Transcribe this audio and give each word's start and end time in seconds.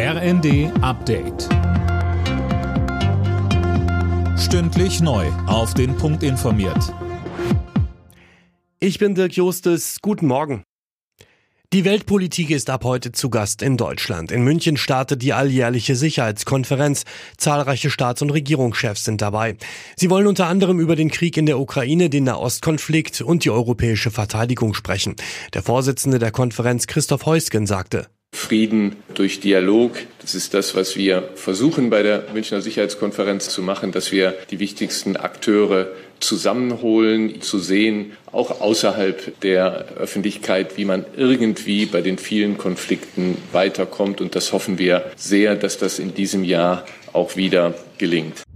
RND 0.00 0.70
Update. 0.80 1.48
Stündlich 4.38 5.00
neu. 5.00 5.26
Auf 5.48 5.74
den 5.74 5.96
Punkt 5.96 6.22
informiert. 6.22 6.94
Ich 8.78 9.00
bin 9.00 9.16
Dirk 9.16 9.32
Justes. 9.32 9.96
Guten 10.00 10.28
Morgen. 10.28 10.62
Die 11.72 11.84
Weltpolitik 11.84 12.50
ist 12.50 12.70
ab 12.70 12.84
heute 12.84 13.10
zu 13.10 13.28
Gast 13.28 13.60
in 13.60 13.76
Deutschland. 13.76 14.30
In 14.30 14.44
München 14.44 14.76
startet 14.76 15.20
die 15.20 15.32
alljährliche 15.32 15.96
Sicherheitskonferenz. 15.96 17.04
Zahlreiche 17.36 17.90
Staats- 17.90 18.22
und 18.22 18.30
Regierungschefs 18.30 19.04
sind 19.04 19.20
dabei. 19.20 19.56
Sie 19.96 20.10
wollen 20.10 20.28
unter 20.28 20.46
anderem 20.46 20.78
über 20.78 20.94
den 20.94 21.10
Krieg 21.10 21.36
in 21.36 21.46
der 21.46 21.58
Ukraine, 21.58 22.08
den 22.08 22.22
Nahostkonflikt 22.22 23.20
und 23.20 23.44
die 23.44 23.50
europäische 23.50 24.12
Verteidigung 24.12 24.74
sprechen. 24.74 25.16
Der 25.54 25.64
Vorsitzende 25.64 26.20
der 26.20 26.30
Konferenz 26.30 26.86
Christoph 26.86 27.26
Heusgen 27.26 27.66
sagte, 27.66 28.06
Frieden 28.38 28.96
durch 29.14 29.40
Dialog. 29.40 29.96
Das 30.20 30.36
ist 30.36 30.54
das, 30.54 30.76
was 30.76 30.96
wir 30.96 31.28
versuchen 31.34 31.90
bei 31.90 32.04
der 32.04 32.24
Münchner 32.32 32.60
Sicherheitskonferenz 32.60 33.48
zu 33.48 33.62
machen, 33.62 33.90
dass 33.90 34.12
wir 34.12 34.34
die 34.50 34.60
wichtigsten 34.60 35.16
Akteure 35.16 35.88
zusammenholen, 36.20 37.42
zu 37.42 37.58
sehen, 37.58 38.12
auch 38.30 38.60
außerhalb 38.60 39.40
der 39.40 39.86
Öffentlichkeit, 39.98 40.78
wie 40.78 40.84
man 40.84 41.04
irgendwie 41.16 41.86
bei 41.86 42.00
den 42.00 42.16
vielen 42.16 42.58
Konflikten 42.58 43.36
weiterkommt. 43.52 44.20
Und 44.20 44.36
das 44.36 44.52
hoffen 44.52 44.78
wir 44.78 45.10
sehr, 45.16 45.56
dass 45.56 45.76
das 45.76 45.98
in 45.98 46.14
diesem 46.14 46.44
Jahr 46.44 46.86
auch 47.12 47.36
wieder 47.36 47.74
gelingt. 47.98 48.47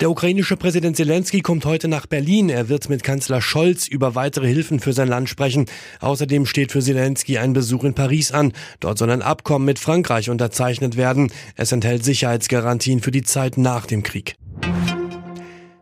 Der 0.00 0.10
ukrainische 0.10 0.56
Präsident 0.56 0.96
Zelensky 0.96 1.42
kommt 1.42 1.66
heute 1.66 1.86
nach 1.86 2.06
Berlin. 2.06 2.48
Er 2.48 2.70
wird 2.70 2.88
mit 2.88 3.02
Kanzler 3.02 3.42
Scholz 3.42 3.86
über 3.86 4.14
weitere 4.14 4.46
Hilfen 4.46 4.80
für 4.80 4.94
sein 4.94 5.08
Land 5.08 5.28
sprechen. 5.28 5.66
Außerdem 6.00 6.46
steht 6.46 6.72
für 6.72 6.80
Zelensky 6.80 7.36
ein 7.36 7.52
Besuch 7.52 7.84
in 7.84 7.92
Paris 7.92 8.32
an. 8.32 8.54
Dort 8.80 8.96
soll 8.96 9.10
ein 9.10 9.20
Abkommen 9.20 9.66
mit 9.66 9.78
Frankreich 9.78 10.30
unterzeichnet 10.30 10.96
werden. 10.96 11.30
Es 11.54 11.72
enthält 11.72 12.02
Sicherheitsgarantien 12.02 13.00
für 13.00 13.10
die 13.10 13.24
Zeit 13.24 13.58
nach 13.58 13.84
dem 13.84 14.02
Krieg. 14.02 14.36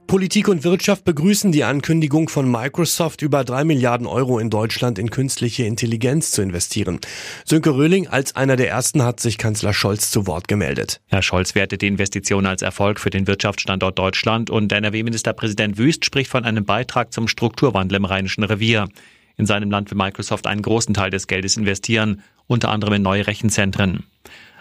Politik 0.08 0.48
und 0.48 0.64
Wirtschaft 0.64 1.04
begrüßen 1.04 1.52
die 1.52 1.64
Ankündigung 1.64 2.30
von 2.30 2.50
Microsoft, 2.50 3.20
über 3.20 3.44
drei 3.44 3.64
Milliarden 3.64 4.06
Euro 4.06 4.38
in 4.38 4.48
Deutschland 4.48 4.98
in 4.98 5.10
künstliche 5.10 5.64
Intelligenz 5.64 6.30
zu 6.30 6.40
investieren. 6.40 6.98
Sönke 7.44 7.74
Röhling 7.74 8.08
als 8.08 8.34
einer 8.34 8.56
der 8.56 8.70
ersten 8.70 9.02
hat 9.02 9.20
sich 9.20 9.36
Kanzler 9.36 9.74
Scholz 9.74 10.10
zu 10.10 10.26
Wort 10.26 10.48
gemeldet. 10.48 11.02
Herr 11.08 11.20
Scholz 11.20 11.54
wertet 11.54 11.82
die 11.82 11.88
Investition 11.88 12.46
als 12.46 12.62
Erfolg 12.62 13.00
für 13.00 13.10
den 13.10 13.26
Wirtschaftsstandort 13.26 13.98
Deutschland 13.98 14.48
und 14.48 14.72
NRW-Ministerpräsident 14.72 15.76
Wüst 15.76 16.06
spricht 16.06 16.30
von 16.30 16.46
einem 16.46 16.64
Beitrag 16.64 17.12
zum 17.12 17.28
Strukturwandel 17.28 17.98
im 17.98 18.06
Rheinischen 18.06 18.44
Revier. 18.44 18.88
In 19.36 19.44
seinem 19.44 19.70
Land 19.70 19.90
will 19.90 19.98
Microsoft 19.98 20.46
einen 20.46 20.62
großen 20.62 20.94
Teil 20.94 21.10
des 21.10 21.26
Geldes 21.26 21.58
investieren, 21.58 22.22
unter 22.46 22.70
anderem 22.70 22.94
in 22.94 23.02
neue 23.02 23.26
Rechenzentren. 23.26 24.04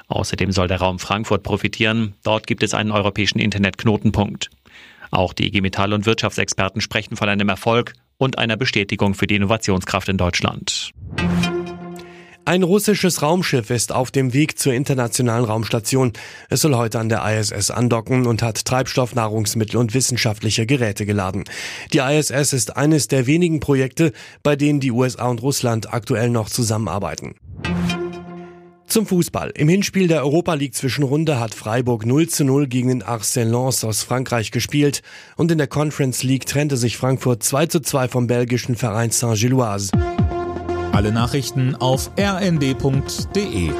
Außerdem 0.09 0.51
soll 0.51 0.67
der 0.67 0.79
Raum 0.79 0.99
Frankfurt 0.99 1.43
profitieren. 1.43 2.15
Dort 2.23 2.47
gibt 2.47 2.63
es 2.63 2.73
einen 2.73 2.91
europäischen 2.91 3.39
Internetknotenpunkt. 3.39 4.49
Auch 5.11 5.33
die 5.33 5.47
IG 5.47 5.61
Metall 5.61 5.93
und 5.93 6.05
Wirtschaftsexperten 6.05 6.81
sprechen 6.81 7.15
von 7.15 7.29
einem 7.29 7.49
Erfolg 7.49 7.93
und 8.17 8.37
einer 8.37 8.57
Bestätigung 8.57 9.13
für 9.13 9.27
die 9.27 9.35
Innovationskraft 9.35 10.09
in 10.09 10.17
Deutschland. 10.17 10.91
Ein 12.47 12.63
russisches 12.63 13.21
Raumschiff 13.21 13.69
ist 13.71 13.91
auf 13.91 14.09
dem 14.09 14.31
Weg 14.31 14.57
zur 14.57 14.71
internationalen 14.73 15.43
Raumstation. 15.43 16.13
Es 16.49 16.61
soll 16.61 16.75
heute 16.75 16.97
an 16.97 17.09
der 17.09 17.21
ISS 17.25 17.71
andocken 17.71 18.25
und 18.25 18.41
hat 18.41 18.63
Treibstoff, 18.63 19.15
Nahrungsmittel 19.15 19.75
und 19.75 19.93
wissenschaftliche 19.93 20.65
Geräte 20.65 21.05
geladen. 21.05 21.43
Die 21.91 21.97
ISS 21.97 22.53
ist 22.53 22.77
eines 22.77 23.09
der 23.09 23.27
wenigen 23.27 23.59
Projekte, 23.59 24.13
bei 24.43 24.55
denen 24.55 24.79
die 24.79 24.91
USA 24.91 25.27
und 25.27 25.41
Russland 25.41 25.93
aktuell 25.93 26.29
noch 26.29 26.47
zusammenarbeiten. 26.47 27.35
Zum 28.87 29.05
Fußball. 29.05 29.51
Im 29.55 29.67
Hinspiel 29.67 30.07
der 30.07 30.21
Europa 30.23 30.53
League 30.53 30.73
Zwischenrunde 30.73 31.41
hat 31.41 31.53
Freiburg 31.53 32.05
0 32.05 32.29
zu 32.29 32.45
0 32.45 32.67
gegen 32.67 32.87
den 32.87 33.03
Arsenal 33.03 33.65
Lens 33.65 33.83
aus 33.83 34.01
Frankreich 34.01 34.51
gespielt 34.51 35.01
und 35.35 35.51
in 35.51 35.57
der 35.57 35.67
Conference 35.67 36.23
League 36.23 36.45
trennte 36.45 36.77
sich 36.77 36.95
Frankfurt 36.95 37.43
2 37.43 37.65
zu 37.65 37.81
2 37.81 38.07
vom 38.07 38.27
belgischen 38.27 38.77
Verein 38.77 39.11
Saint-Gilloise. 39.11 39.91
Alle 40.93 41.11
Nachrichten 41.11 41.75
auf 41.75 42.11
rnd.de 42.17 43.71